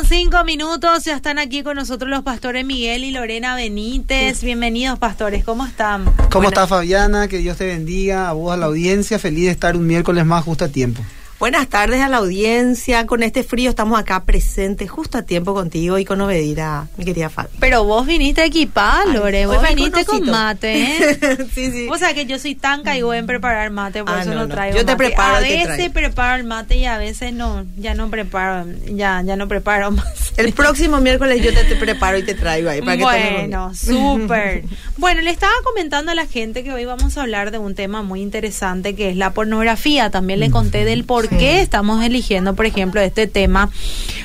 [0.00, 4.42] con cinco minutos, ya están aquí con nosotros los pastores Miguel y Lorena Benítez.
[4.42, 6.06] Bienvenidos, pastores, ¿cómo están?
[6.30, 7.28] ¿Cómo está Fabiana?
[7.28, 9.18] Que Dios te bendiga, a vos, a la audiencia.
[9.18, 11.02] Feliz de estar un miércoles más justo a tiempo.
[11.40, 13.06] Buenas tardes a la audiencia.
[13.06, 17.30] Con este frío estamos acá presentes justo a tiempo contigo y con Obedira, mi querida
[17.30, 17.48] Fabi.
[17.58, 19.46] Pero vos viniste equipada, Lore.
[19.46, 21.38] Vos viniste con mate, ¿eh?
[21.54, 21.88] sí, sí.
[21.90, 24.46] O sea que yo soy tan caigo en preparar mate, por Ah, eso no, no,
[24.48, 24.54] no.
[24.54, 25.04] traigo Yo te mate.
[25.06, 27.64] preparo A te veces preparo el mate y a veces no.
[27.78, 30.34] Ya no preparo, ya, ya no preparo más.
[30.36, 33.74] El próximo miércoles yo te, te preparo y te traigo ahí para que tomes Bueno,
[33.74, 34.64] súper.
[34.98, 38.02] Bueno, le estaba comentando a la gente que hoy vamos a hablar de un tema
[38.02, 40.10] muy interesante que es la pornografía.
[40.10, 43.70] También le conté del por qué estamos eligiendo, por ejemplo, este tema.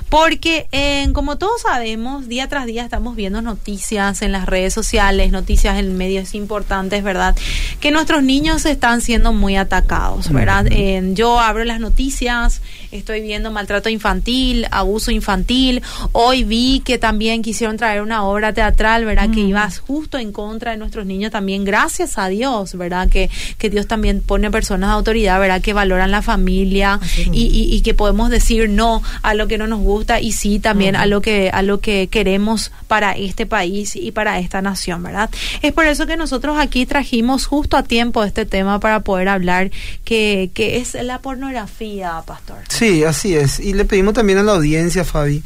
[0.09, 5.32] Porque, eh, como todos sabemos, día tras día estamos viendo noticias en las redes sociales,
[5.32, 7.36] noticias en medios importantes, ¿verdad?
[7.80, 10.68] Que nuestros niños están siendo muy atacados, ¿verdad?
[10.70, 15.82] Eh, yo abro las noticias, estoy viendo maltrato infantil, abuso infantil.
[16.12, 19.32] Hoy vi que también quisieron traer una obra teatral, ¿verdad?
[19.32, 23.10] Que iba justo en contra de nuestros niños también, gracias a Dios, ¿verdad?
[23.10, 25.62] Que, que Dios también pone personas de autoridad, ¿verdad?
[25.62, 26.95] Que valoran la familia
[27.32, 30.60] Y, y, y que podemos decir no a lo que no nos gusta y sí
[30.60, 35.04] también a lo que a lo que queremos para este país y para esta nación,
[35.04, 35.29] ¿verdad?
[35.62, 39.71] Es por eso que nosotros aquí trajimos justo a tiempo este tema para poder hablar
[40.04, 42.57] que, que es la pornografía, pastor.
[42.70, 43.60] Sí, así es.
[43.60, 45.43] Y le pedimos también a la audiencia, Fabi,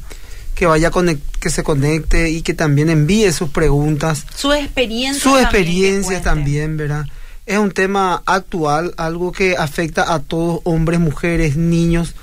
[0.55, 0.92] que vaya
[1.39, 5.22] que se conecte y que también envíe sus preguntas, Su experiencia.
[5.22, 6.23] sus experiencias cuente.
[6.23, 7.05] también, ¿verdad?
[7.50, 12.14] Es un tema actual, algo que afecta a todos, hombres, mujeres, niños.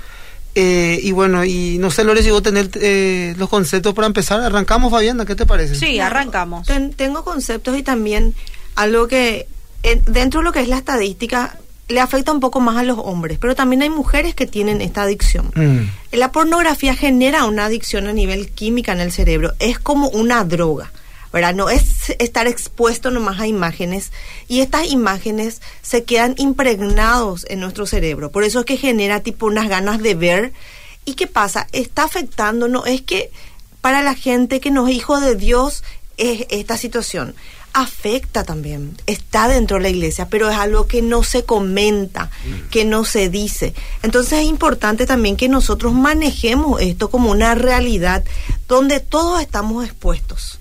[0.55, 4.39] Eh, y bueno, y no sé, Lore, si vos tener eh, los conceptos para empezar.
[4.41, 5.75] Arrancamos, Fabiana, ¿qué te parece?
[5.75, 6.65] Sí, arrancamos.
[6.65, 8.33] Ten- tengo conceptos y también
[8.75, 9.47] algo que
[9.83, 11.57] eh, dentro de lo que es la estadística
[11.89, 15.03] le afecta un poco más a los hombres, pero también hay mujeres que tienen esta
[15.03, 15.51] adicción.
[15.55, 19.53] Mm, La pornografía genera una adicción a nivel química en el cerebro.
[19.59, 20.91] Es como una droga,
[21.37, 21.53] ¿verdad?
[21.53, 24.11] No es estar expuesto nomás a imágenes
[24.47, 28.31] y estas imágenes se quedan impregnados en nuestro cerebro.
[28.31, 30.51] Por eso es que genera tipo unas ganas de ver.
[31.05, 31.67] ¿Y qué pasa?
[31.73, 33.29] Está afectando, no es que
[33.81, 35.83] para la gente que no es hijo de Dios
[36.17, 37.35] es esta situación.
[37.71, 42.31] Afecta también, está dentro de la iglesia, pero es algo que no se comenta,
[42.71, 43.75] que no se dice.
[44.01, 48.23] Entonces es importante también que nosotros manejemos esto como una realidad
[48.67, 50.57] donde todos estamos expuestos.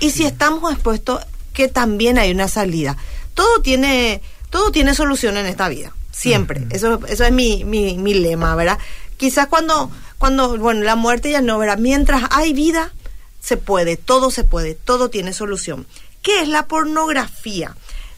[0.00, 1.20] Y si estamos expuestos,
[1.52, 2.96] que también hay una salida.
[3.34, 6.66] Todo tiene, todo tiene solución en esta vida, siempre.
[6.70, 8.78] Eso, eso es mi, mi, mi lema, ¿verdad?
[9.16, 11.78] Quizás cuando, cuando, bueno, la muerte ya no, ¿verdad?
[11.78, 12.92] Mientras hay vida,
[13.40, 15.86] se puede, todo se puede, todo tiene solución.
[16.22, 17.76] ¿Qué es la pornografía?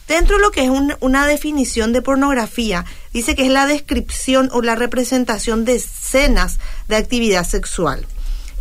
[0.09, 4.51] Dentro de lo que es un- una definición de pornografía, dice que es la descripción
[4.53, 8.07] o la representación de escenas de actividad sexual.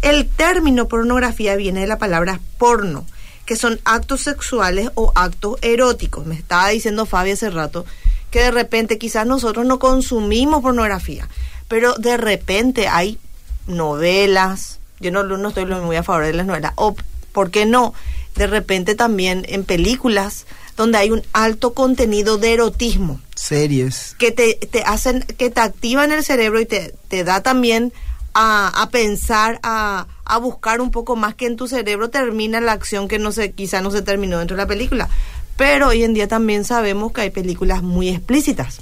[0.01, 3.05] El término pornografía viene de la palabra porno,
[3.45, 6.25] que son actos sexuales o actos eróticos.
[6.25, 7.85] Me estaba diciendo Fabi hace rato
[8.31, 11.27] que de repente quizás nosotros no consumimos pornografía,
[11.67, 13.19] pero de repente hay
[13.67, 16.95] novelas, yo no, no estoy muy a favor de las novelas, o
[17.33, 17.93] ¿por qué no?
[18.35, 20.45] De repente también en películas
[20.77, 24.15] donde hay un alto contenido de erotismo series.
[24.17, 27.91] que te, te hacen, que te activan el cerebro y te, te da también
[28.33, 32.71] a, a pensar, a, a buscar un poco más que en tu cerebro termina la
[32.71, 35.09] acción que no se, quizá no se terminó dentro de la película.
[35.57, 38.81] Pero hoy en día también sabemos que hay películas muy explícitas,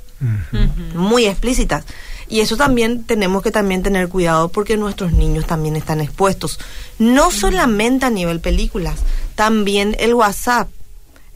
[0.94, 1.84] muy explícitas.
[2.30, 6.60] Y eso también tenemos que también tener cuidado porque nuestros niños también están expuestos.
[7.00, 9.00] No solamente a nivel películas,
[9.36, 10.70] también el WhatsApp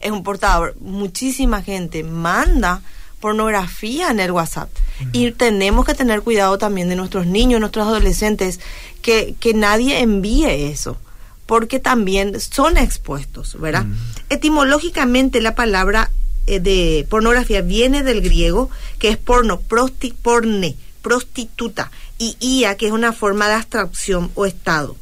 [0.00, 0.76] es un portador.
[0.80, 2.80] Muchísima gente manda
[3.24, 4.68] pornografía en el WhatsApp.
[5.12, 8.60] Y tenemos que tener cuidado también de nuestros niños, nuestros adolescentes,
[9.00, 10.98] que, que nadie envíe eso,
[11.46, 13.86] porque también son expuestos, ¿verdad?
[14.28, 16.10] Etimológicamente la palabra
[16.46, 18.68] eh, de pornografía viene del griego,
[18.98, 24.44] que es porno, prosti, porne, prostituta, y ia, que es una forma de abstracción o
[24.44, 24.96] estado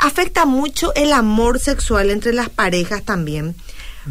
[0.00, 3.54] afecta mucho el amor sexual entre las parejas también.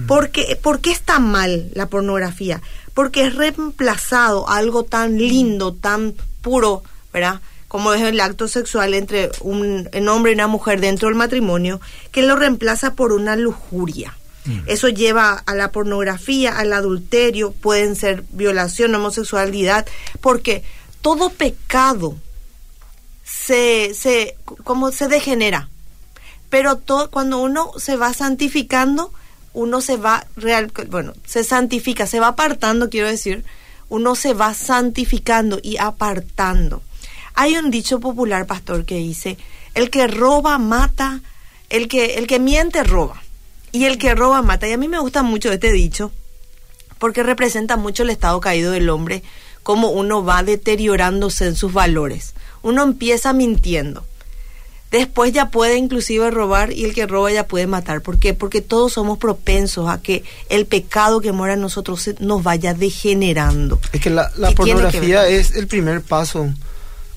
[0.07, 2.61] Porque, ¿Por qué está mal la pornografía?
[2.93, 6.83] Porque es reemplazado algo tan lindo, tan puro,
[7.13, 7.41] ¿verdad?
[7.67, 11.79] Como es el acto sexual entre un, un hombre y una mujer dentro del matrimonio,
[12.11, 14.15] que lo reemplaza por una lujuria.
[14.65, 19.85] Eso lleva a la pornografía, al adulterio, pueden ser violación, homosexualidad,
[20.19, 20.63] porque
[21.01, 22.17] todo pecado
[23.23, 25.69] se, se, como se degenera.
[26.49, 29.13] Pero todo, cuando uno se va santificando,
[29.53, 33.43] uno se va real, bueno, se santifica, se va apartando, quiero decir,
[33.89, 36.81] uno se va santificando y apartando.
[37.33, 39.37] Hay un dicho popular, pastor, que dice,
[39.73, 41.21] El que roba, mata.
[41.69, 43.21] El que, el que miente, roba.
[43.71, 44.67] Y el que roba, mata.
[44.67, 46.11] Y a mí me gusta mucho este dicho,
[46.99, 49.23] porque representa mucho el estado caído del hombre,
[49.63, 52.33] cómo uno va deteriorándose en sus valores.
[52.61, 54.05] Uno empieza mintiendo.
[54.91, 58.01] Después ya puede inclusive robar y el que roba ya puede matar.
[58.01, 58.33] ¿Por qué?
[58.33, 63.79] Porque todos somos propensos a que el pecado que mora en nosotros nos vaya degenerando.
[63.93, 66.53] Es que la, que pornografía es el primer paso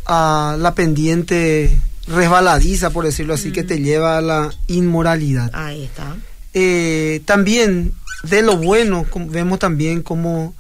[0.07, 1.77] a la pendiente
[2.07, 5.51] resbaladiza, por decirlo así, que te lleva a la inmoralidad.
[5.53, 6.17] Ahí está.
[6.53, 7.93] Eh, también
[8.23, 10.55] de lo bueno, vemos también como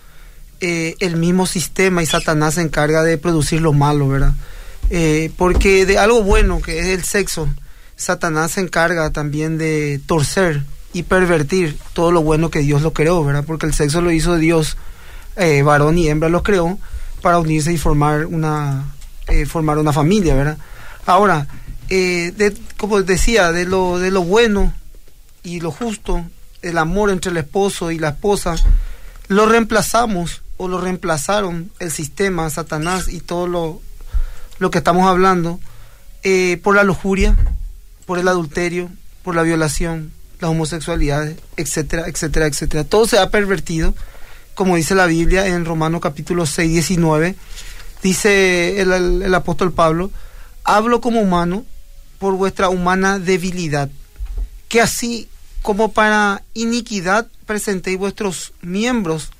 [0.60, 4.32] eh, el mismo sistema y Satanás se encarga de producir lo malo, ¿verdad?
[4.90, 7.48] Eh, porque de algo bueno que es el sexo,
[7.96, 13.24] Satanás se encarga también de torcer y pervertir todo lo bueno que Dios lo creó,
[13.24, 13.44] ¿verdad?
[13.44, 14.76] Porque el sexo lo hizo Dios,
[15.36, 16.78] eh, varón y hembra lo creó
[17.20, 18.94] para unirse y formar una,
[19.26, 20.58] eh, formar una familia, ¿verdad?
[21.06, 21.46] Ahora,
[21.88, 24.72] eh, como decía, de lo, de lo bueno
[25.42, 26.24] y lo justo,
[26.62, 28.56] el amor entre el esposo y la esposa,
[29.28, 33.80] lo reemplazamos o lo reemplazaron el sistema, Satanás y todo lo,
[34.58, 35.60] lo que estamos hablando,
[36.22, 37.36] eh, por la lujuria,
[38.06, 38.90] por el adulterio,
[39.22, 42.84] por la violación, la homosexualidad, etcétera, etcétera, etcétera.
[42.84, 43.94] Todo se ha pervertido,
[44.54, 47.34] como dice la Biblia en Romanos capítulo 6, 19,
[48.02, 50.10] dice el, el- el apóstol Pablo,
[50.64, 51.64] hablo como humano
[52.18, 53.90] por vuestra humana debilidad,
[54.68, 55.28] que así
[55.62, 59.30] como para iniquidad presentéis vuestros miembros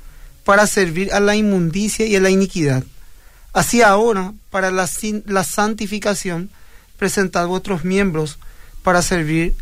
[0.45, 2.83] para servir a la inmundicia y a la iniquidad.
[3.55, 4.89] Así ahora, para la,
[5.27, 6.51] la santificación,
[6.99, 8.39] presentad vuestros miembros
[8.83, 9.55] para servir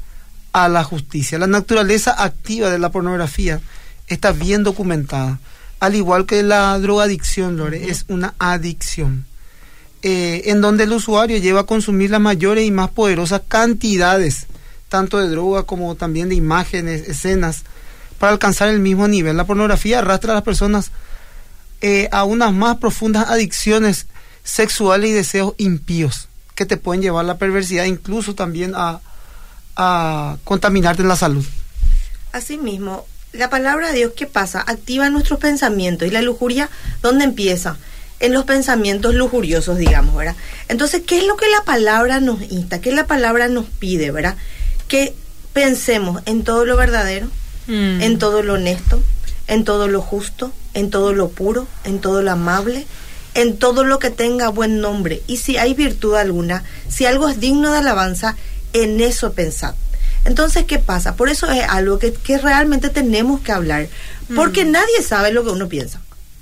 [0.52, 1.38] a la justicia.
[1.38, 3.60] La naturaleza activa de la pornografía
[4.08, 5.38] está bien documentada,
[5.78, 9.26] al igual que la drogadicción, Lore, es una adicción,
[10.02, 14.46] eh, en donde el usuario lleva a consumir las mayores y más poderosas cantidades,
[14.88, 17.64] tanto de droga como también de imágenes, escenas,
[18.18, 19.36] para alcanzar el mismo nivel.
[19.36, 20.92] La pornografía arrastra a las personas
[21.82, 24.06] eh, a unas más profundas adicciones
[24.44, 29.00] sexuales y deseos impíos que te pueden llevar a la perversidad, incluso también a,
[29.76, 31.44] a contaminarte en la salud.
[32.32, 34.62] Asimismo, la palabra de Dios, ¿qué pasa?
[34.66, 36.06] Activa nuestros pensamientos.
[36.08, 36.68] ¿Y la lujuria
[37.02, 37.76] dónde empieza?
[38.20, 40.36] En los pensamientos lujuriosos, digamos, ¿verdad?
[40.68, 42.80] Entonces, ¿qué es lo que la palabra nos insta?
[42.80, 44.36] ¿Qué la palabra nos pide, ¿verdad?
[44.86, 45.14] Que
[45.52, 47.28] pensemos en todo lo verdadero,
[47.66, 48.02] Mm.
[48.02, 49.00] en todo lo honesto,
[49.46, 52.86] en todo lo justo, en todo lo puro, en todo lo amable,
[53.34, 55.22] en todo lo que tenga buen nombre.
[55.26, 58.36] Y si hay virtud alguna, si algo es digno de alabanza,
[58.72, 59.74] en eso pensad.
[60.24, 61.16] Entonces, ¿qué pasa?
[61.16, 63.88] Por eso es algo que, que realmente tenemos que hablar,
[64.34, 66.00] porque nadie sabe lo que uno piensa.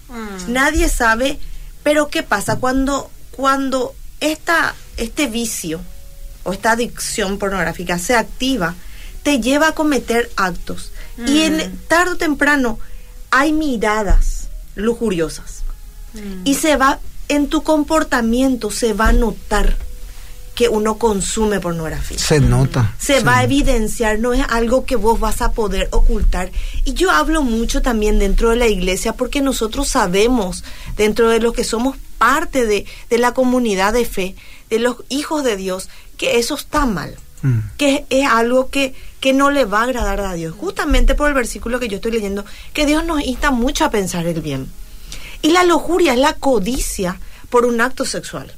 [0.08, 0.52] Mm.
[0.52, 1.38] Nadie sabe,
[1.82, 5.80] pero ¿qué pasa cuando cuando esta este vicio
[6.42, 8.74] o esta adicción pornográfica se activa,
[9.22, 10.92] te lleva a cometer actos
[11.26, 12.78] y en tarde o temprano
[13.30, 15.58] hay miradas lujuriosas
[16.12, 16.42] Mm.
[16.44, 16.98] y se va
[17.28, 19.76] en tu comportamiento se va a notar
[20.56, 22.94] que uno consume pornografía Se nota.
[22.98, 26.50] se se va a evidenciar, no es algo que vos vas a poder ocultar.
[26.84, 30.64] Y yo hablo mucho también dentro de la iglesia porque nosotros sabemos,
[30.96, 34.34] dentro de los que somos parte de, de la comunidad de fe,
[34.68, 37.58] de los hijos de Dios, que eso está mal, Mm.
[37.78, 40.54] que es, es algo que, que no le va a agradar a Dios.
[40.58, 42.44] Justamente por el versículo que yo estoy leyendo,
[42.74, 44.70] que Dios nos insta mucho a pensar el bien.
[45.42, 47.18] Y la lujuria es la codicia
[47.48, 48.52] por un acto sexual.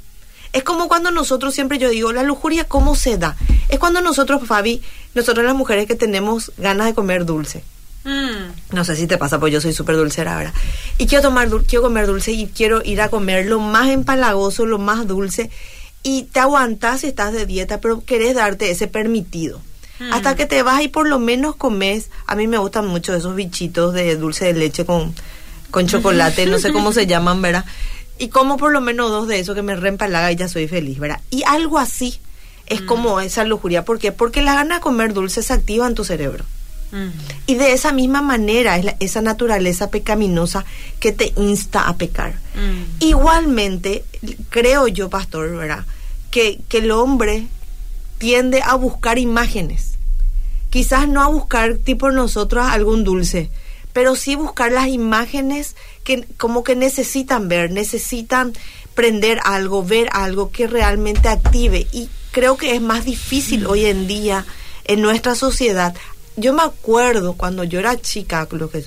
[0.53, 3.37] Es como cuando nosotros, siempre yo digo, la lujuria, ¿cómo se da?
[3.69, 4.83] Es cuando nosotros, Fabi,
[5.15, 7.63] nosotros las mujeres que tenemos ganas de comer dulce.
[8.05, 8.75] Mm.
[8.75, 10.53] No sé si te pasa, pues yo soy súper dulcera ahora.
[10.99, 14.67] Y quiero, tomar, dul- quiero comer dulce y quiero ir a comer lo más empalagoso,
[14.67, 15.51] lo más dulce.
[16.03, 19.61] Y te aguantas si estás de dieta, pero querés darte ese permitido.
[19.99, 20.13] Mm.
[20.13, 22.11] Hasta que te vas y por lo menos comes.
[22.27, 25.15] A mí me gustan mucho esos bichitos de dulce de leche con,
[25.71, 27.65] con chocolate, no sé cómo se llaman, ¿verdad?
[28.19, 30.99] Y como por lo menos dos de esos que me reempalaga y ya soy feliz,
[30.99, 31.21] ¿verdad?
[31.31, 32.21] Y algo así
[32.67, 33.85] es como esa lujuria.
[33.85, 34.13] ¿Por qué?
[34.13, 36.45] Porque la gana de comer dulce se activa en tu cerebro.
[36.93, 37.09] Mm.
[37.47, 40.65] Y de esa misma manera es la- esa naturaleza pecaminosa
[41.01, 42.35] que te insta a pecar.
[42.55, 43.03] Mm.
[43.05, 44.05] Igualmente,
[44.51, 45.85] creo yo, pastor, ¿verdad?
[46.31, 47.47] Que, que el hombre
[48.19, 49.95] tiende a buscar imágenes.
[50.71, 53.51] Quizás no a buscar tipo nosotros algún dulce,
[53.93, 58.53] pero sí buscar las imágenes que como que necesitan ver, necesitan
[58.95, 61.87] prender algo, ver algo que realmente active.
[61.93, 64.47] Y creo que es más difícil hoy en día
[64.85, 65.95] en nuestra sociedad.
[66.37, 68.85] Yo me acuerdo cuando yo era chica, los que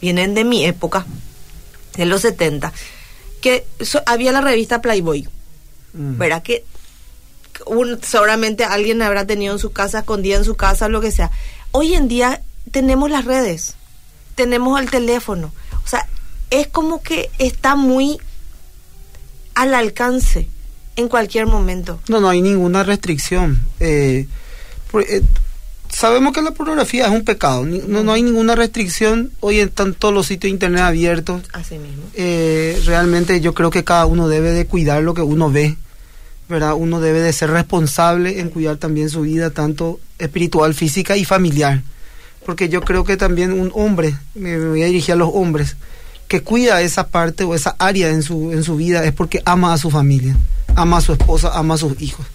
[0.00, 1.06] vienen de mi época,
[1.96, 2.72] de los 70,
[3.40, 5.28] que so- había la revista Playboy.
[5.92, 6.18] Mm.
[6.18, 6.42] ¿verdad?
[6.42, 6.64] Que
[7.66, 11.30] un- seguramente alguien habrá tenido en su casa, escondida en su casa, lo que sea.
[11.72, 13.74] Hoy en día tenemos las redes,
[14.34, 15.52] tenemos el teléfono.
[15.84, 16.06] O sea,
[16.50, 18.18] es como que está muy
[19.54, 20.48] al alcance
[20.96, 21.98] en cualquier momento.
[22.08, 23.60] No, no hay ninguna restricción.
[23.80, 24.26] Eh,
[24.90, 25.22] por- eh,
[25.88, 27.64] sabemos que la pornografía es un pecado.
[27.64, 29.32] No, no hay ninguna restricción.
[29.40, 31.42] Hoy están todos los sitios de internet abiertos.
[31.52, 32.02] Así mismo.
[32.14, 35.76] Eh, realmente yo creo que cada uno debe de cuidar lo que uno ve.
[36.48, 36.74] ¿verdad?
[36.74, 41.82] Uno debe de ser responsable en cuidar también su vida, tanto espiritual, física y familiar.
[42.44, 45.76] Porque yo creo que también un hombre, me me voy a dirigir a los hombres,
[46.28, 49.72] que cuida esa parte o esa área en su, en su vida es porque ama
[49.72, 50.36] a su familia,
[50.74, 52.26] ama a su esposa, ama a sus hijos.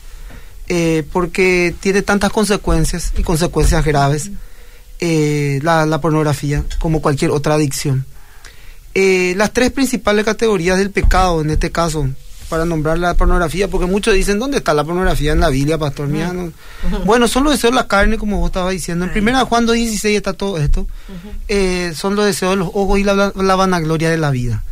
[0.73, 4.31] Eh, porque tiene tantas consecuencias y consecuencias graves
[5.01, 8.05] eh, la, la pornografía como cualquier otra adicción.
[8.93, 12.07] Eh, las tres principales categorías del pecado, en este caso,
[12.49, 16.07] para nombrar la pornografía, porque muchos dicen, ¿dónde está la pornografía en la Biblia, pastor?
[16.33, 16.51] No-
[17.05, 19.03] Bueno, son los deseos de la carne, como vos estabas diciendo.
[19.05, 20.87] En primera Juan 2.16 está todo esto.
[21.49, 24.63] Eh, son los deseos de los ojos y la, la vanagloria de la vida.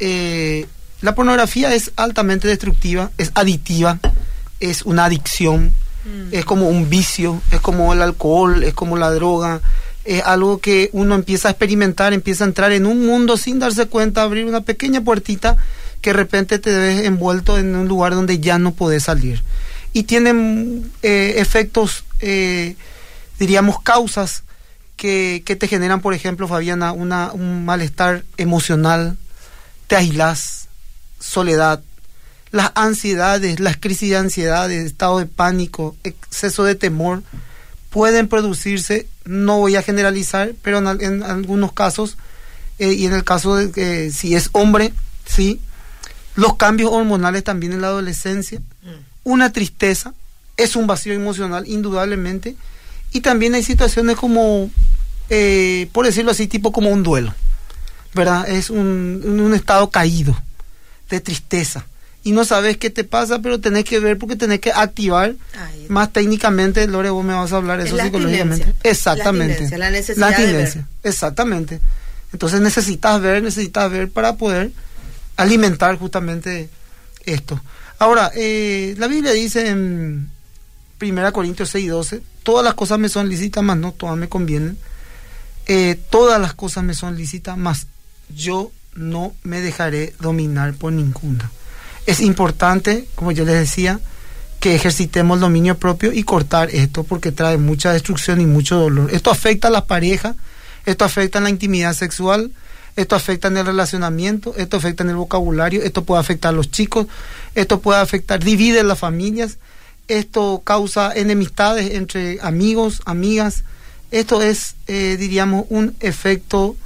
[0.00, 0.66] Eh,
[1.02, 3.98] la pornografía es altamente destructiva, es aditiva,
[4.60, 5.72] es una adicción,
[6.30, 9.60] es como un vicio, es como el alcohol, es como la droga,
[10.04, 13.86] es algo que uno empieza a experimentar, empieza a entrar en un mundo sin darse
[13.86, 15.56] cuenta, abrir una pequeña puertita
[16.00, 19.42] que de repente te ves envuelto en un lugar donde ya no puedes salir.
[19.92, 22.76] Y tienen eh, efectos, eh,
[23.40, 24.44] diríamos, causas
[24.96, 29.16] que, que te generan, por ejemplo, Fabiana, una, un malestar emocional,
[29.88, 30.68] te aislás,
[31.18, 31.82] soledad,
[32.56, 37.22] las ansiedades, las crisis de ansiedad, estado de pánico, exceso de temor,
[37.90, 42.16] pueden producirse, no voy a generalizar, pero en, al- en algunos casos,
[42.78, 44.92] eh, y en el caso de que si es hombre,
[45.26, 45.60] sí,
[46.34, 48.60] los cambios hormonales también en la adolescencia,
[49.24, 50.12] una tristeza,
[50.56, 52.56] es un vacío emocional, indudablemente,
[53.12, 54.70] y también hay situaciones como,
[55.30, 57.34] eh, por decirlo así, tipo como un duelo,
[58.14, 58.48] ¿verdad?
[58.48, 60.36] Es un estado caído,
[61.10, 61.86] de tristeza,
[62.26, 65.36] y no sabes qué te pasa, pero tenés que ver porque tenés que activar
[65.86, 68.74] más técnicamente, Lore, vos me vas a hablar Es eso la psicológicamente.
[68.82, 69.46] Exactamente.
[69.46, 71.80] La abstinencia, la necesidad de abstinencia, Exactamente.
[72.32, 74.72] Entonces necesitas ver, necesitas ver para poder
[75.36, 76.68] alimentar justamente
[77.26, 77.60] esto.
[78.00, 80.28] Ahora, eh, la Biblia dice en
[81.00, 84.28] 1 Corintios 6 y 12, todas las cosas me son lícitas, más no todas me
[84.28, 84.76] convienen.
[85.68, 87.86] Eh, todas las cosas me son lícitas, más
[88.34, 91.52] yo no me dejaré dominar por ninguna.
[92.06, 94.00] Es importante, como yo les decía,
[94.60, 99.10] que ejercitemos el dominio propio y cortar esto porque trae mucha destrucción y mucho dolor.
[99.12, 100.34] Esto afecta a las parejas,
[100.86, 102.52] esto afecta en la intimidad sexual,
[102.96, 106.70] esto afecta en el relacionamiento, esto afecta en el vocabulario, esto puede afectar a los
[106.70, 107.06] chicos,
[107.54, 109.58] esto puede afectar, divide las familias,
[110.08, 113.64] esto causa enemistades entre amigos, amigas,
[114.10, 116.76] esto es, eh, diríamos, un efecto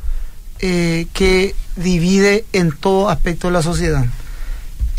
[0.58, 4.04] eh, que divide en todo aspecto de la sociedad.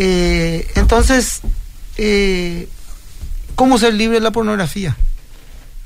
[0.04, 1.42] Eh, entonces,
[1.98, 2.68] eh,
[3.54, 4.98] ¿cómo ser libre de la pornografía?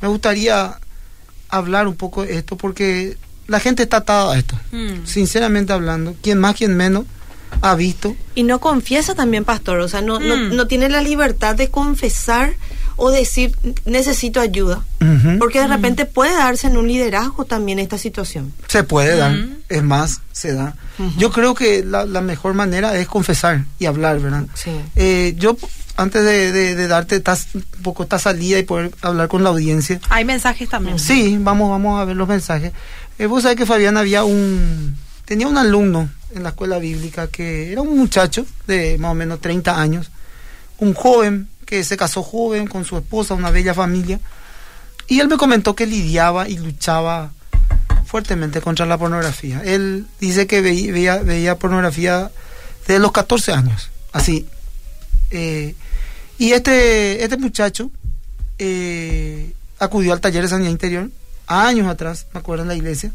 [0.02, 0.80] Me gustaría
[1.50, 3.18] hablar un poco de esto porque
[3.48, 5.06] la gente está atada a esto, Mm.
[5.06, 6.16] sinceramente hablando.
[6.22, 7.04] Quien más, quien menos
[7.62, 8.16] ha visto.
[8.36, 9.80] Y no confiesa también, pastor.
[9.80, 10.56] O sea, no, no, Mm.
[10.56, 12.54] no tiene la libertad de confesar
[12.98, 14.84] o decir, necesito ayuda.
[15.40, 18.54] Porque de repente puede darse en un liderazgo también esta situación.
[18.68, 19.36] Se puede dar,
[19.70, 20.76] es más, se da.
[21.18, 24.46] Yo creo que la, la mejor manera es confesar y hablar, ¿verdad?
[24.54, 24.72] Sí.
[24.96, 25.58] Eh, yo,
[25.98, 29.50] antes de, de- de darte tas- un poco esta salida y poder hablar con la
[29.50, 30.98] audiencia, Hay mensajes también.
[31.00, 32.72] Sí, vamos, vamos a ver los mensajes.
[33.20, 34.96] Eh, vos sabés que Fabián había un...
[35.26, 39.42] Tenía un alumno en la escuela bíblica que era un muchacho de más o menos
[39.42, 40.12] 30 años,
[40.78, 44.20] un joven que se casó joven con su esposa, una bella familia,
[45.08, 47.32] y él me comentó que lidiaba y luchaba
[48.06, 49.62] fuertemente contra la pornografía.
[49.64, 52.32] Él dice que veía, pornografía
[52.88, 54.48] desde los 14 años, así.
[55.32, 55.76] Eh,
[56.38, 57.92] y este, este muchacho
[58.60, 61.10] eh, acudió al taller de sanidad interior
[61.48, 63.12] años atrás, me acuerdo en la iglesia,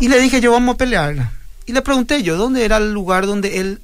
[0.00, 1.32] y le dije yo vamos a pelearla.
[1.66, 3.80] Y le pregunté yo dónde era el lugar donde él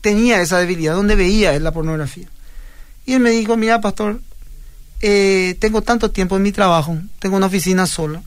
[0.00, 2.28] tenía esa debilidad, donde veía él la pornografía.
[3.06, 4.20] Y él me dijo, mira pastor,
[5.00, 8.22] eh, tengo tanto tiempo en mi trabajo, tengo una oficina sola,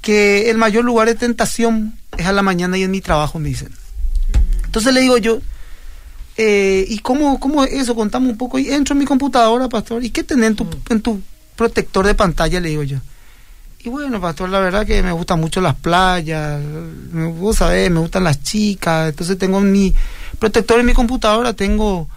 [0.00, 3.48] que el mayor lugar de tentación es a la mañana y en mi trabajo, me
[3.48, 3.70] dicen.
[4.64, 5.40] Entonces le digo yo,
[6.36, 7.96] eh, ¿y cómo, cómo es eso?
[7.96, 8.58] Contame un poco.
[8.58, 11.20] Y entro en mi computadora, pastor, ¿y qué tenés en tu, en tu
[11.56, 12.60] protector de pantalla?
[12.60, 12.98] Le digo yo.
[13.80, 16.60] Y bueno, pastor, la verdad que me gustan mucho las playas,
[17.12, 19.94] me, vos sabés, me gustan las chicas, entonces tengo en mi
[20.38, 22.08] protector en mi computadora, tengo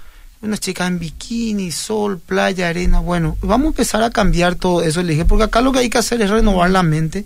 [0.42, 3.00] unas chicas en bikini, sol, playa, arena.
[3.00, 5.04] Bueno, vamos a empezar a cambiar todo eso.
[5.04, 7.26] Le dije, porque acá lo que hay que hacer es renovar la mente.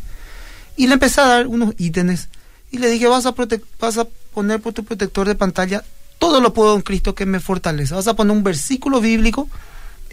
[0.75, 2.27] Y le empecé a dar unos ítems.
[2.72, 3.34] Y le dije, vas a,
[3.79, 5.84] vas a poner por tu protector de pantalla
[6.19, 7.93] todo lo puedo en Cristo que me fortalece.
[7.93, 9.48] Vas a poner un versículo bíblico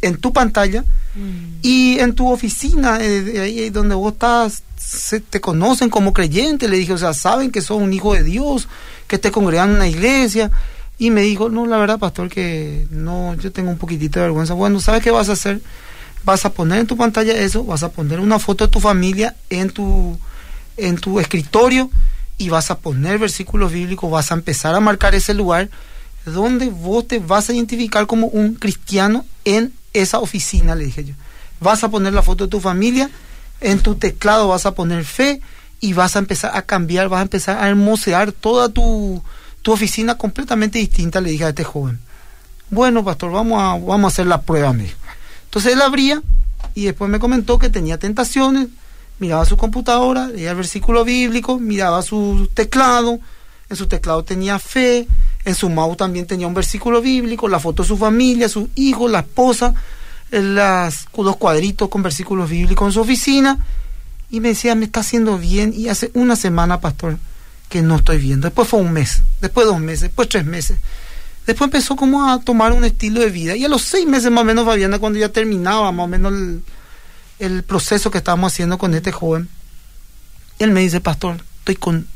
[0.01, 0.83] en tu pantalla
[1.15, 1.61] mm.
[1.63, 6.69] y en tu oficina, eh, ahí donde vos estás, se, te conocen como creyente.
[6.69, 8.69] Le dije, o sea, saben que sos un hijo de Dios,
[9.07, 10.51] que te congregan en una iglesia.
[11.03, 14.55] Y me dijo, no, la verdad, pastor, que no, yo tengo un poquitito de vergüenza.
[14.55, 15.61] Bueno, ¿sabes qué vas a hacer?
[16.23, 19.35] Vas a poner en tu pantalla eso, vas a poner una foto de tu familia
[19.51, 20.17] en tu,
[20.77, 21.91] en tu escritorio
[22.39, 25.71] y vas a poner versículos bíblicos, vas a empezar a marcar ese lugar
[26.25, 31.15] donde vos te vas a identificar como un cristiano en esa oficina, le dije yo.
[31.59, 33.11] Vas a poner la foto de tu familia,
[33.61, 35.41] en tu teclado vas a poner fe
[35.81, 39.21] y vas a empezar a cambiar, vas a empezar a hermosear toda tu,
[39.63, 41.99] tu oficina completamente distinta, le dije a este joven.
[42.71, 44.91] Bueno, pastor, vamos a, vamos a hacer la prueba, me
[45.45, 46.23] Entonces él abría
[46.75, 48.69] y después me comentó que tenía tentaciones,
[49.19, 53.21] miraba su computadora, leía el versículo bíblico, miraba su teclado,
[53.69, 55.07] en su teclado tenía fe,
[55.45, 59.11] en su mouse también tenía un versículo bíblico, la foto de su familia, sus hijos,
[59.11, 59.75] la esposa,
[60.31, 63.59] las, los cuadritos con versículos bíblicos en su oficina.
[64.31, 65.75] Y me decía, me está haciendo bien.
[65.77, 67.19] Y hace una semana, pastor,
[67.73, 68.47] que no estoy viendo.
[68.47, 70.79] Después fue un mes, después dos meses, después tres meses.
[71.47, 73.57] Después empezó como a tomar un estilo de vida.
[73.57, 76.35] Y a los seis meses más o menos, Fabiana, cuando ya terminaba más o menos
[77.39, 79.49] el, proceso que estábamos haciendo con este joven,
[80.59, 82.07] él me dice, pastor, estoy con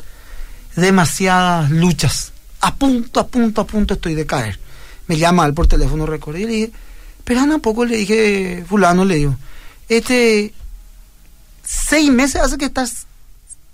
[0.76, 4.58] demasiadas luchas a punto, a punto, a punto estoy de caer.
[5.06, 6.72] Me llama él por teléfono, recordé, y le dije,
[7.24, 9.36] pero a poco le dije, fulano, le digo,
[9.88, 10.52] este,
[11.64, 13.06] seis meses hace que estás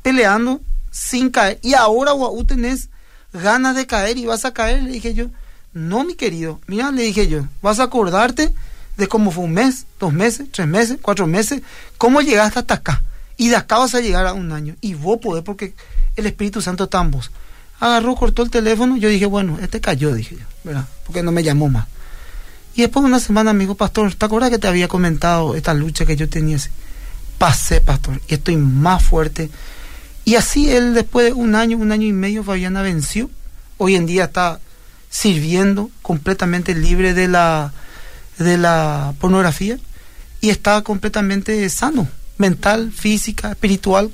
[0.02, 0.60] peleando
[0.92, 2.88] sin caer, y ahora, guau, tenés
[3.32, 5.26] ganas de caer y vas a caer, le dije yo,
[5.72, 8.54] no, mi querido, mira, le dije yo, vas a acordarte
[8.96, 11.62] de cómo fue un mes, dos meses, tres meses, cuatro meses,
[11.98, 13.02] cómo llegaste hasta acá,
[13.36, 15.74] y de acá vas a llegar a un año, y vos podés porque
[16.14, 17.32] el Espíritu Santo está en vos
[17.82, 18.96] agarró, cortó el teléfono.
[18.96, 20.86] Yo dije, bueno, este cayó, dije yo, ¿verdad?
[21.04, 21.86] Porque no me llamó más.
[22.74, 26.06] Y después de una semana dijo, pastor, ¿te acuerdas que te había comentado esta lucha
[26.06, 26.58] que yo tenía?
[27.38, 29.50] Pasé, pastor, y estoy más fuerte.
[30.24, 33.30] Y así él, después de un año, un año y medio, Fabiana venció.
[33.78, 34.60] Hoy en día está
[35.10, 37.72] sirviendo completamente libre de la,
[38.38, 39.78] de la pornografía
[40.40, 42.08] y está completamente sano,
[42.38, 44.10] mental, física, espiritual.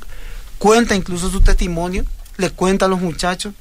[0.58, 2.04] Cuenta incluso su testimonio
[2.38, 3.52] le cuenta a los muchachos.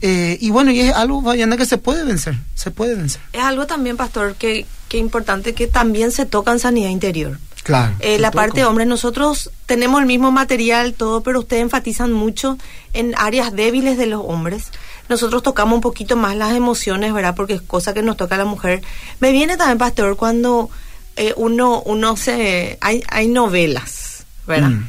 [0.00, 3.20] Eh, y bueno, y es algo, Vayana, que se puede vencer, se puede vencer.
[3.32, 7.38] Es algo también, pastor, que, que importante que también se toca en sanidad interior.
[7.66, 7.96] Claro.
[7.98, 12.58] Eh, la parte de hombre, nosotros tenemos el mismo material, todo, pero ustedes enfatizan mucho
[12.92, 14.70] en áreas débiles de los hombres.
[15.08, 17.34] Nosotros tocamos un poquito más las emociones, ¿verdad?
[17.34, 18.82] Porque es cosa que nos toca a la mujer.
[19.18, 20.70] Me viene también, pastor, cuando
[21.16, 22.78] eh, uno, uno se...
[22.80, 24.70] Hay, hay novelas, ¿verdad?
[24.70, 24.88] Mm.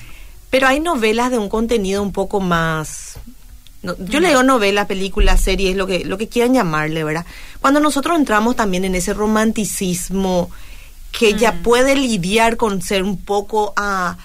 [0.52, 3.18] Pero hay novelas de un contenido un poco más
[3.82, 7.26] yo leo novelas, películas, series, lo que, lo que quieran llamarle, ¿verdad?
[7.60, 10.52] Cuando nosotros entramos también en ese romanticismo
[11.12, 11.63] que ya mm.
[11.63, 14.17] puede lidiar con ser un poco a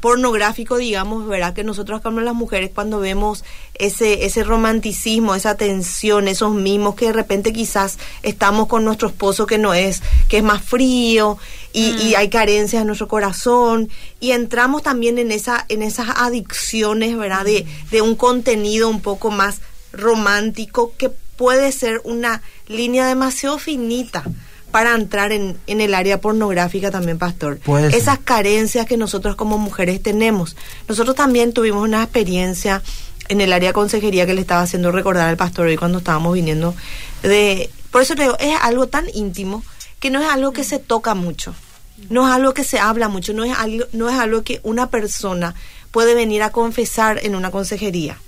[0.00, 1.54] pornográfico, digamos, ¿verdad?
[1.54, 7.06] Que nosotros como las mujeres cuando vemos ese, ese romanticismo, esa tensión, esos mimos que
[7.06, 11.38] de repente quizás estamos con nuestro esposo que no es, que es más frío
[11.72, 12.18] y, y mm.
[12.18, 13.88] hay carencias en nuestro corazón
[14.20, 17.44] y entramos también en esa, en esas adicciones, ¿verdad?
[17.44, 17.90] De, mm.
[17.90, 19.60] de un contenido un poco más
[19.92, 24.24] romántico que puede ser una línea demasiado finita
[24.74, 27.60] para entrar en, en el área pornográfica también, pastor.
[27.92, 30.56] Esas carencias que nosotros como mujeres tenemos.
[30.88, 32.82] Nosotros también tuvimos una experiencia
[33.28, 36.34] en el área de consejería que le estaba haciendo recordar al pastor hoy cuando estábamos
[36.34, 36.74] viniendo
[37.22, 37.70] de...
[37.92, 39.62] Por eso te digo, es algo tan íntimo
[40.00, 41.54] que no es algo que se toca mucho,
[42.10, 44.90] no es algo que se habla mucho, no es algo, no es algo que una
[44.90, 45.54] persona
[45.92, 48.18] puede venir a confesar en una consejería.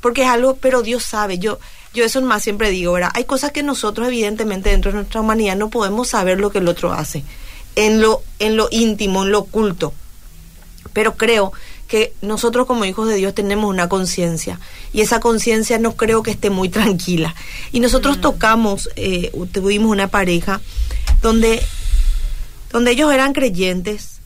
[0.00, 1.58] Porque es algo, pero Dios sabe, yo
[1.94, 3.10] yo eso más siempre digo, ¿verdad?
[3.14, 6.68] Hay cosas que nosotros evidentemente dentro de nuestra humanidad no podemos saber lo que el
[6.68, 7.22] otro hace,
[7.76, 9.94] en lo, en lo íntimo, en lo oculto.
[10.92, 11.52] Pero creo
[11.86, 14.58] que nosotros como hijos de Dios tenemos una conciencia
[14.92, 17.34] y esa conciencia no creo que esté muy tranquila.
[17.70, 18.20] Y nosotros mm.
[18.20, 20.60] tocamos, eh, tuvimos una pareja
[21.22, 21.62] donde,
[22.72, 24.20] donde ellos eran creyentes,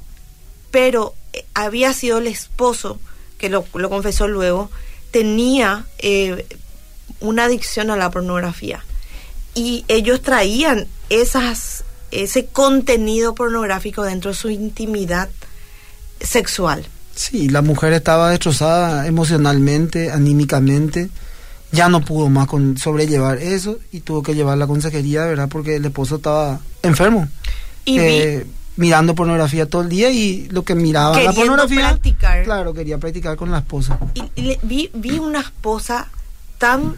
[0.70, 2.98] pero eh, había sido el esposo,
[3.36, 4.70] que lo, lo confesó luego,
[5.10, 6.46] tenía eh,
[7.20, 8.84] una adicción a la pornografía.
[9.54, 15.28] Y ellos traían esas, ese contenido pornográfico dentro de su intimidad
[16.20, 16.86] sexual.
[17.14, 21.10] Sí, la mujer estaba destrozada emocionalmente, anímicamente,
[21.72, 25.48] ya no pudo más con sobrellevar eso y tuvo que llevar la consejería, ¿verdad?
[25.48, 27.28] Porque el esposo estaba enfermo.
[27.84, 32.44] Y Eh, mirando pornografía todo el día y lo que miraba la pornografía, practicar.
[32.44, 33.98] claro, quería practicar con la esposa.
[34.14, 36.08] Y, y le- vi, vi una esposa
[36.58, 36.96] tan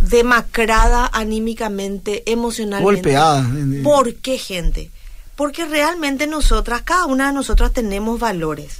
[0.00, 2.84] demacrada anímicamente, emocionalmente.
[2.84, 3.46] Golpeada.
[3.82, 4.90] ¿Por qué, gente?
[5.36, 8.78] Porque realmente nosotras, cada una de nosotras tenemos valores.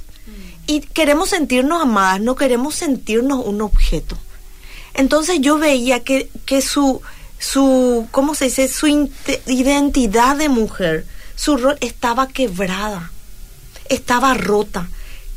[0.65, 4.17] Y queremos sentirnos amadas, no queremos sentirnos un objeto.
[4.93, 7.01] Entonces yo veía que, que su,
[7.37, 8.67] su, ¿cómo se dice?
[8.69, 8.87] Su
[9.47, 13.11] identidad de mujer, su rol estaba quebrada,
[13.89, 14.87] estaba rota.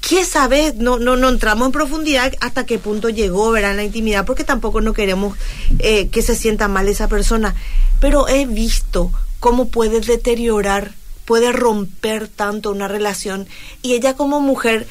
[0.08, 0.76] ¿Qué sabes?
[0.76, 3.72] No, no, no entramos en profundidad hasta qué punto llegó, ¿verdad?
[3.72, 5.36] En la intimidad, porque tampoco no queremos
[5.80, 7.56] eh, que se sienta mal esa persona.
[8.00, 13.48] Pero he visto cómo puede deteriorar, puede romper tanto una relación.
[13.82, 14.86] Y ella como mujer,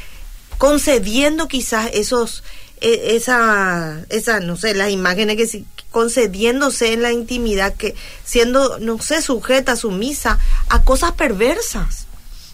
[0.57, 2.43] concediendo quizás esos,
[2.81, 8.79] eh, esa, esa, no sé, las imágenes que sí, concediéndose en la intimidad, que siendo,
[8.79, 12.05] no sé, sujeta, sumisa a cosas perversas.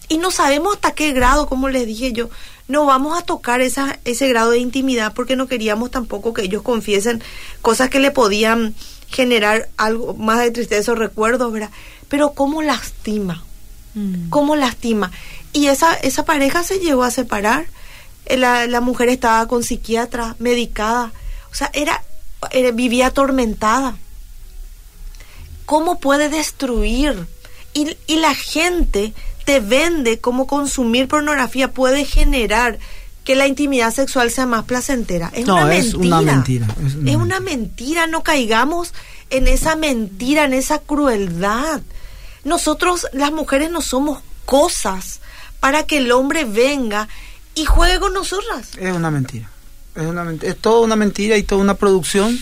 [0.09, 2.29] Y no sabemos hasta qué grado, como les dije yo,
[2.71, 6.61] no vamos a tocar esa, ese grado de intimidad porque no queríamos tampoco que ellos
[6.63, 7.21] confiesen
[7.61, 8.73] cosas que le podían
[9.09, 11.69] generar algo más de tristeza o recuerdos, ¿verdad?
[12.07, 13.43] Pero cómo lastima,
[13.93, 14.29] Mm.
[14.29, 15.11] cómo lastima.
[15.51, 17.65] Y esa, esa pareja se llegó a separar.
[18.25, 21.11] La, la mujer estaba con psiquiatra, medicada.
[21.51, 22.01] O sea, era,
[22.51, 23.97] era- vivía atormentada.
[25.65, 27.27] ¿Cómo puede destruir?
[27.73, 29.13] Y, y la gente
[29.51, 32.79] te vende cómo consumir pornografía puede generar
[33.25, 35.29] que la intimidad sexual sea más placentera.
[35.33, 36.19] Es No, una es mentira.
[36.19, 38.07] una mentira, es Es una mentira.
[38.07, 38.93] No caigamos
[39.29, 41.81] en esa mentira, en esa crueldad.
[42.45, 45.19] Nosotros, las mujeres, no somos cosas
[45.59, 47.09] para que el hombre venga
[47.53, 48.69] y juegue con nosotras.
[48.79, 49.49] Es una mentira.
[49.95, 52.39] Es, una ment- es toda una mentira y toda una producción,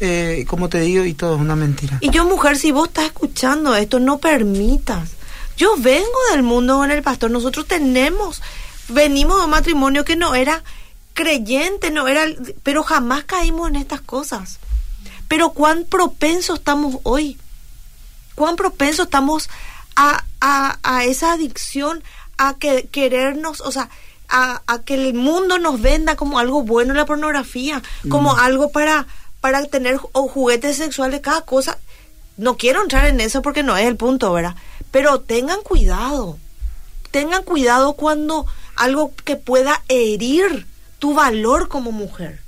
[0.00, 1.98] eh, como te digo, y todo es una mentira.
[2.00, 5.10] Y yo, mujer, si vos estás escuchando esto, no permitas.
[5.56, 7.30] Yo vengo del mundo con el pastor.
[7.30, 8.42] Nosotros tenemos,
[8.88, 10.62] venimos de un matrimonio que no era
[11.14, 12.26] creyente, no era,
[12.62, 14.58] pero jamás caímos en estas cosas.
[15.28, 17.38] Pero cuán propensos estamos hoy.
[18.34, 19.48] Cuán propensos estamos
[19.96, 22.04] a, a, a esa adicción,
[22.36, 23.88] a que, querernos, o sea,
[24.28, 29.06] a, a que el mundo nos venda como algo bueno la pornografía, como algo para,
[29.40, 31.78] para tener o juguetes sexuales, cada cosa.
[32.36, 34.54] No quiero entrar en eso porque no es el punto, ¿verdad?
[34.90, 36.38] Pero tengan cuidado.
[37.10, 38.46] Tengan cuidado cuando
[38.76, 40.66] algo que pueda herir
[40.98, 42.40] tu valor como mujer.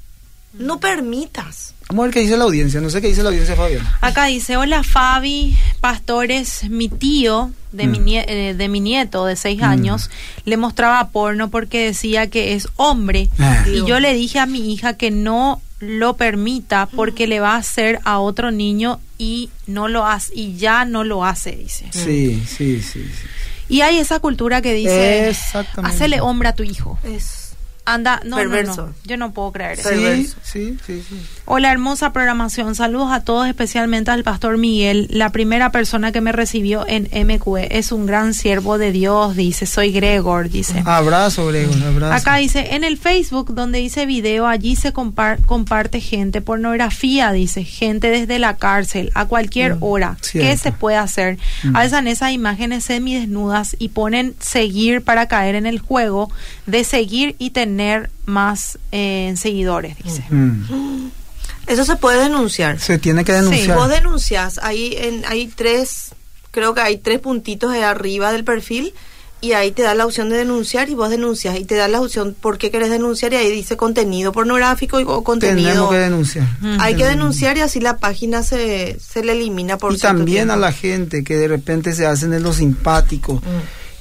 [0.52, 1.74] No permitas.
[1.88, 2.80] Vamos a ver qué dice la audiencia.
[2.80, 3.86] No sé qué dice la audiencia, Fabián.
[4.02, 8.04] Acá dice, hola Fabi, pastores, mi tío de, mi, Mm.
[8.04, 10.10] nie- eh, de mi nieto de seis años
[10.44, 13.64] le mostraba porno porque decía que es hombre Ah.
[13.66, 17.58] y yo le dije a mi hija que no lo permita porque le va a
[17.58, 21.86] hacer a otro niño y no lo hace y ya no lo hace, dice.
[21.90, 23.04] Sí, sí, sí.
[23.04, 23.26] sí.
[23.68, 25.34] Y hay esa cultura que dice,
[25.82, 26.98] hacele hombre a tu hijo.
[27.04, 27.47] Es
[27.94, 28.86] Anda, no, no, Perverso.
[28.88, 29.88] no, yo no puedo creer eso.
[29.88, 30.36] Sí, Perverso.
[30.42, 31.16] sí, sí, sí.
[31.46, 32.74] Hola, hermosa programación.
[32.74, 37.78] Saludos a todos, especialmente al pastor Miguel, la primera persona que me recibió en MQE.
[37.78, 39.64] Es un gran siervo de Dios, dice.
[39.64, 40.82] Soy Gregor, dice.
[40.84, 42.12] Abrazo, Gregor, abrazo.
[42.14, 47.64] Acá dice, en el Facebook donde dice video, allí se compar- comparte gente, pornografía, dice,
[47.64, 50.18] gente desde la cárcel, a cualquier hora.
[50.20, 50.62] ¿Qué cierto.
[50.62, 51.38] se puede hacer?
[51.62, 51.74] Mm.
[51.74, 56.30] Alzan esas imágenes semidesnudas y ponen seguir para caer en el juego
[56.66, 57.77] de seguir y tener
[58.26, 60.24] más eh, seguidores, dice.
[60.30, 61.10] Mm.
[61.66, 62.80] Eso se puede denunciar.
[62.80, 63.76] Se tiene que Si denunciar.
[63.76, 66.12] vos denuncias, ahí en, hay tres,
[66.50, 68.94] creo que hay tres puntitos de arriba del perfil
[69.40, 72.00] y ahí te da la opción de denunciar y vos denuncias y te da la
[72.00, 75.68] opción por qué querés denunciar y ahí dice contenido pornográfico y, o contenido.
[75.68, 76.46] Tenemos que denunciar.
[76.80, 80.56] Hay que denunciar y así la página se, se le elimina por y también a
[80.56, 83.40] la gente que de repente se hacen de los simpáticos,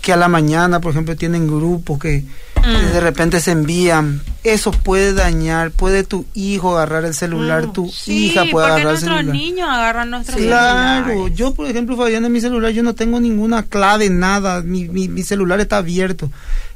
[0.07, 2.23] que a la mañana, por ejemplo, tienen grupos que,
[2.63, 4.21] de repente se envían.
[4.41, 7.73] Eso puede dañar, puede tu hijo agarrar el celular, Mm.
[7.73, 9.35] tu Sí, hija puede agarrar el nuestros celular.
[9.35, 11.35] niños agarran nuestros Claro, celulares.
[11.37, 15.09] yo por ejemplo, Fabián, en mi celular yo no tengo ninguna clave, nada, mi, mi,
[15.09, 16.31] mi celular está abierto.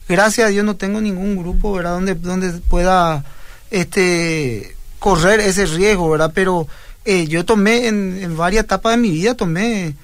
[0.10, 1.92] Gracias a Dios no tengo ningún grupo, ¿verdad?
[1.94, 3.24] Donde, donde pueda
[3.72, 6.32] este correr ese riesgo, ¿verdad?
[6.36, 6.68] Pero
[7.06, 9.96] eh, yo tomé en, en varias etapas de mi vida, tomé,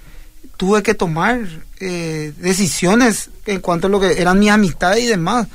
[0.58, 1.40] tuve que tomar
[1.80, 5.48] eh, decisiones en cuanto a lo que eran mis amistades y demás,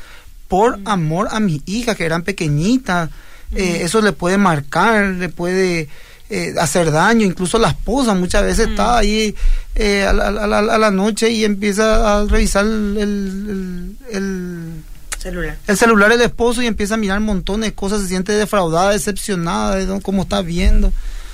[0.49, 3.11] por amor a mis hijas que eran pequeñitas.
[3.55, 5.89] Eh, eso le puede marcar, le puede
[6.31, 9.35] eh, hacer daño, incluso la esposa muchas veces está ahí
[9.75, 14.17] eh, a, la, a la- a la noche y empieza a revisar el, el- el-
[14.17, 14.83] el
[15.19, 15.57] Celular.
[15.67, 19.77] el celular del esposo y empieza a mirar montones de cosas, se siente defraudada, decepcionada
[19.77, 20.89] de cómo está viendo.
[20.89, 20.93] O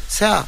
[0.09, 0.45] sea,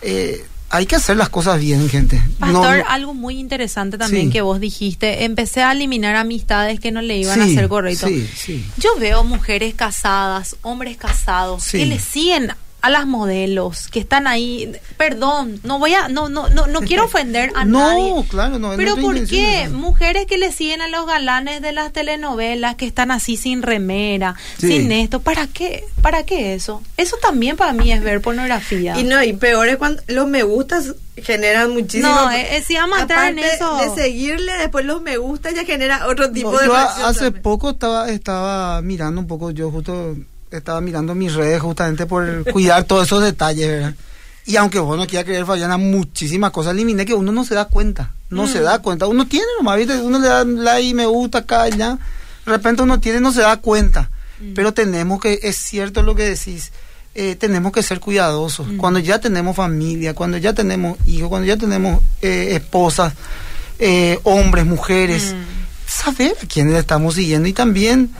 [0.00, 2.20] eh, hay que hacer las cosas bien, gente.
[2.40, 4.32] Pastor, no- algo muy interesante también Sí.
[4.32, 8.08] que vos dijiste, empecé a eliminar amistades que no le iban a hacer correcto.
[8.08, 8.64] Sí, sí.
[8.78, 14.72] Yo veo mujeres casadas, hombres casados que le siguen a las modelos que están ahí.
[14.96, 18.28] Perdón, no voy a, no, no, no, no quiero ofender a No, nadie.
[18.28, 21.72] claro, no, Pero nuestra ¿por qué es mujeres que le siguen a los galanes de
[21.72, 24.66] las telenovelas que están así sin remera, Sí.
[24.68, 25.20] sin esto?
[25.20, 25.84] ¿Para qué?
[26.02, 26.82] ¿Para qué eso?
[26.96, 28.98] Eso también para mí es ver pornografía.
[28.98, 32.08] Y no, y peor es cuando los me gustas generan muchísimo.
[32.12, 35.18] No, eh, eh, si vamos a entrar en Aparte eso- De seguirle, después los me
[35.18, 37.42] gusta ya genera otro tipo No, de yo hace también.
[37.42, 40.16] poco estaba estaba mirando un poco, yo justo
[40.56, 43.94] estaba mirando mis redes justamente por cuidar todos esos detalles, ¿verdad?
[44.44, 47.66] Y aunque vos no quieras creer, Fabiana, muchísimas cosas eliminé que uno no se da
[47.66, 49.06] cuenta, no se da cuenta.
[49.06, 49.96] Uno tiene nomás, ¿viste?
[50.00, 51.98] Uno le da like, me gusta acá, allá.
[52.44, 54.10] De repente uno tiene, no se da cuenta.
[54.56, 56.72] Pero tenemos que, es cierto lo que decís,
[57.14, 58.66] eh, tenemos que ser cuidadosos.
[58.76, 63.12] Cuando ya tenemos familia, cuando ya tenemos hijos, cuando ya tenemos eh, esposas,
[63.78, 65.36] eh, hombres, mujeres,
[65.86, 68.10] saber a quiénes estamos siguiendo y también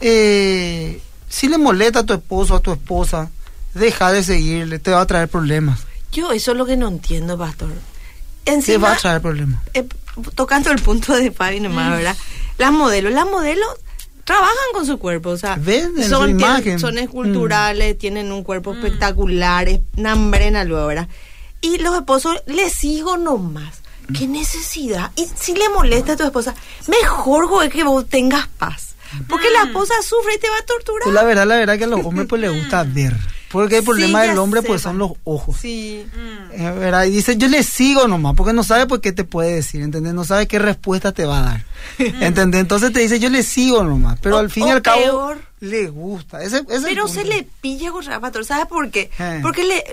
[0.00, 1.00] eh,
[1.30, 3.30] si le molesta a tu esposo o a tu esposa,
[3.72, 5.80] deja de seguirle, te va a traer problemas.
[6.12, 7.68] Yo eso es lo que no entiendo, pastor.
[7.70, 9.62] Te va Encima, a traer problemas.
[9.74, 9.86] eh,
[10.34, 12.16] tocando el punto de Fabi nomás, ¿verdad?
[12.58, 13.68] Las modelos, las modelos
[14.24, 16.98] trabajan con su cuerpo, o sea, Venden su son, tienen- son Mm.
[16.98, 21.08] esculturales, tienen un cuerpo espectacular, es nambrena luego, ¿verdad?
[21.60, 23.76] Y los esposos les sigo nomás.
[24.18, 25.12] ¿Qué necesidad?
[25.14, 26.54] Y si le molesta a tu esposa,
[26.88, 28.89] mejor güey, que vos tengas paz.
[29.28, 31.02] Porque la esposa sufre y te va a torturar.
[31.04, 33.16] Pues la verdad, la verdad que a los hombres pues les gusta ver.
[33.50, 35.56] Porque el problema del hombre pues son los ojos.
[35.60, 36.06] Sí.
[36.52, 37.04] Eh, ¿verdad?
[37.06, 40.14] Y dice, yo le sigo nomás, porque no sabe por qué te puede decir, ¿entendés?
[40.14, 41.64] No sabe qué respuesta te va a dar.
[41.98, 42.60] ¿Entendés?
[42.60, 45.38] Entonces te dice, yo le sigo nomás, pero O- al fin y al cabo peor.
[45.58, 46.40] le gusta.
[46.44, 49.10] Ese, Pero se le pilla con Pastor, ¿sabes por qué?
[49.18, 49.40] Eh.
[49.42, 49.84] Porque le,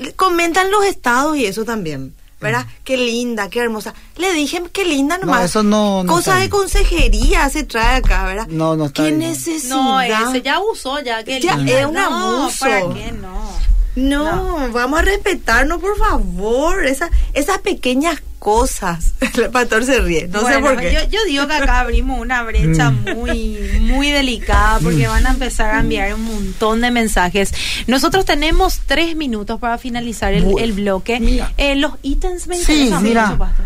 [0.00, 2.12] le comentan los estados y eso también,
[2.44, 2.66] ¿verdad?
[2.84, 3.92] Qué linda, qué hermosa.
[4.16, 5.42] Le dije, qué linda nomás.
[5.42, 5.44] Mm.
[5.46, 8.46] eso no- no Cosas está de consejería se trae acá, ¿verdad?
[8.48, 9.18] No, no está Qué bien.
[9.30, 9.74] necesidad.
[9.76, 11.80] No, ese ya abusó, ya que Ya linda.
[11.80, 12.58] es un No, abuso.
[12.60, 13.73] ¿Para qué no?
[13.96, 16.84] No, vamos a respetarnos, por favor.
[16.86, 19.14] Esa, esas pequeñas cosas.
[19.36, 20.92] El pastor se ríe, no sé Bueno, por qué.
[20.92, 23.14] Yo, yo digo que acá abrimos una brecha Mm.
[23.16, 27.52] muy, muy delicada porque van a empezar a enviar un montón de mensajes.
[27.86, 31.20] Nosotros tenemos tres minutos para finalizar el, bloque.
[31.20, 31.52] mira.
[31.56, 33.26] Eh, los ítems me Sí, interesan mira.
[33.26, 33.64] mucho, pastor.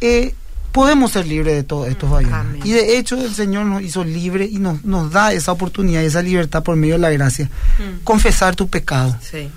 [0.00, 0.34] eh,
[0.76, 2.40] podemos ser libres de todo esto, Fabiana.
[2.40, 2.60] Amén.
[2.62, 6.20] Y de hecho el Señor nos hizo libres y nos, nos da esa oportunidad esa
[6.20, 7.46] libertad por medio de la gracia.
[7.78, 8.04] Mm.
[8.04, 9.16] Confesar tu pecado.
[9.22, 9.48] Sí.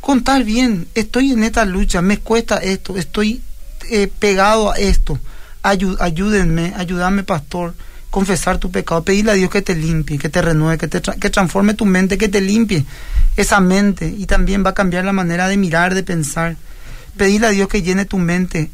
[0.00, 3.42] Contar bien, estoy en esta lucha, me cuesta esto, estoy
[3.90, 5.18] eh, pegado a esto.
[5.62, 7.74] Ayúdenme, ayúdame, pastor.
[8.10, 11.18] Confesar tu pecado, pedirle a Dios que te limpie, que te renueve, que te tra-
[11.18, 12.86] que transforme tu mente, que te limpie
[13.36, 16.56] esa mente y también va a cambiar la manera de mirar, de pensar.
[17.18, 18.70] Pedirle a Dios que llene tu mente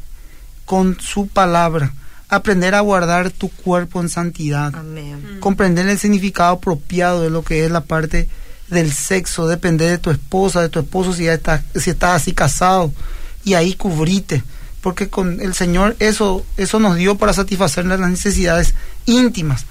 [0.64, 1.92] con su palabra.
[2.28, 5.38] Aprender a guardar tu cuerpo en santidad Amén.
[5.40, 8.28] comprender el significado apropiado de lo que es la parte
[8.68, 12.32] del sexo, depender de tu esposa, de tu esposo si ya estás, si estás así
[12.32, 12.92] casado
[13.44, 14.42] y ahí cubrite,
[14.80, 19.66] porque con el Señor eso eso nos dio para satisfacer las necesidades íntimas.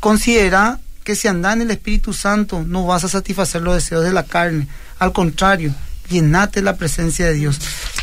[0.00, 4.12] Considera que si andas en el Espíritu Santo no vas a satisfacer los deseos de
[4.12, 5.74] la carne, al contrario,
[6.08, 7.58] llenate la presencia de Dios.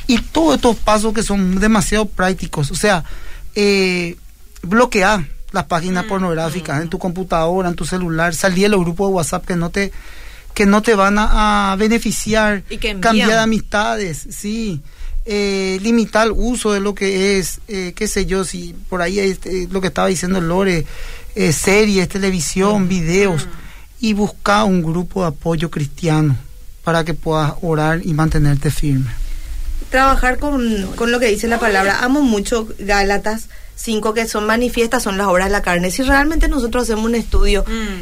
[0.08, 3.04] Y todos estos pasos que son demasiado prácticos, o sea,
[3.56, 4.15] eh,
[4.62, 9.13] bloquea las páginas pornográficas en tu computadora, en tu celular, salí de los grupos de
[9.15, 9.91] WhatsApp que no te
[10.54, 14.82] que no te van a, a beneficiar, Y que cambiar de amistades, sí,
[15.26, 19.20] eh, limitar el uso de lo que es, eh, qué sé yo, si por ahí
[19.20, 20.86] es eh, lo que estaba diciendo Lore,
[21.36, 23.48] eh, series, televisión, videos,
[24.00, 26.38] y busca un grupo de apoyo cristiano
[26.84, 29.10] para que puedas orar y mantenerte firme.
[29.89, 32.00] Trabajar con, con lo que dice la palabra.
[32.04, 35.91] Amo mucho Gálatas 5, que son manifiestas, son las obras de la carne.
[35.91, 38.02] Si realmente nosotros hacemos un estudio, Mm.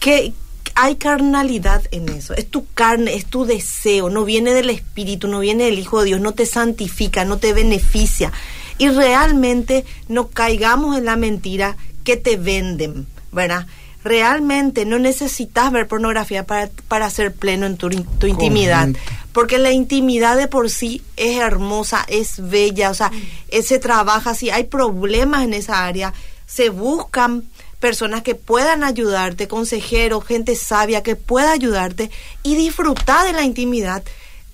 [0.00, 0.32] que
[0.74, 2.34] hay carnalidad en eso.
[2.34, 6.06] Es tu carne, es tu deseo, no viene del Espíritu, no viene del Hijo de
[6.06, 8.32] Dios, no te santifica, no te beneficia.
[8.78, 13.66] Y realmente no caigamos en la mentira que te venden, ¿verdad?
[14.04, 18.88] Realmente no necesitas ver pornografía para, para ser pleno en tu, tu intimidad.
[19.32, 23.10] Porque la intimidad de por sí es hermosa, es bella, o sea,
[23.48, 26.12] eh, se trabaja, si hay problemas en esa área,
[26.46, 27.44] se buscan
[27.80, 32.10] personas que puedan ayudarte, consejeros, gente sabia que pueda ayudarte
[32.42, 34.02] y disfrutar de la intimidad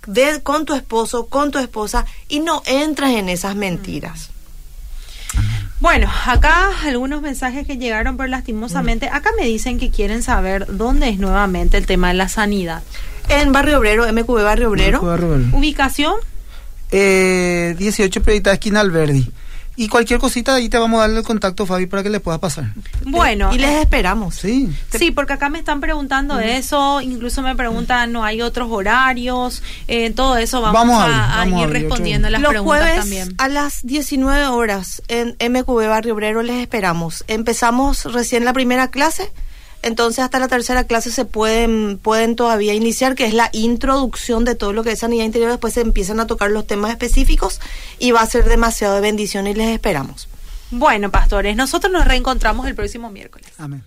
[0.06, 4.30] de, con tu esposo, con tu esposa y no entras en esas mentiras.
[5.80, 11.08] Bueno, acá algunos mensajes que llegaron, pero lastimosamente, acá me dicen que quieren saber dónde
[11.08, 12.82] es nuevamente el tema de la sanidad.
[13.28, 15.00] En Barrio Obrero, MQB Barrio Obrero.
[15.52, 16.14] ¿Ubicación?
[16.90, 19.30] Eh, 18 Predita Esquina Alberdi.
[19.78, 22.38] Y cualquier cosita ahí te vamos a darle el contacto, Fabi, para que le pueda
[22.38, 22.72] pasar.
[23.06, 23.54] Bueno.
[23.54, 24.34] Y les esperamos.
[24.34, 24.68] Sí.
[24.90, 29.62] Sí, porque acá me están preguntando eso, incluso me preguntan, ¿no hay otros horarios?
[29.86, 32.50] Eh, todo eso vamos, Vamos a a, a vamos a ir yo respondiendo las Los
[32.50, 33.34] preguntas jueves también.
[33.38, 37.24] a las 19 horas en MQB Barrio Obrero les esperamos.
[37.28, 39.30] Empezamos recién la primera clase,
[39.82, 44.54] entonces hasta la tercera clase se pueden, pueden todavía iniciar, que es la introducción de
[44.54, 45.50] todo lo que es sanidad interior.
[45.50, 47.60] Después se empiezan a tocar los temas específicos
[47.98, 50.28] y va a ser demasiado de bendición y les esperamos.
[50.70, 53.48] Bueno, pastores, nosotros nos reencontramos el próximo miércoles.
[53.58, 53.82] Amén.